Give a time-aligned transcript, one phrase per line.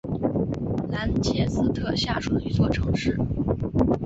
[0.89, 3.15] 兰切斯特下属的一座城市。